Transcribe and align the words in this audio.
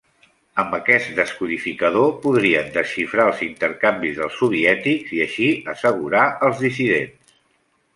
Amb 0.61 0.71
aquest 0.77 1.11
descodificador 1.19 2.09
podrien 2.25 2.73
desxifrar 2.79 3.29
els 3.33 3.45
intercanvis 3.51 4.19
dels 4.23 4.41
soviètics 4.43 5.17
i 5.19 5.25
així 5.31 5.55
assegurar 5.77 6.29
els 6.51 6.69
dissidents. 6.69 7.37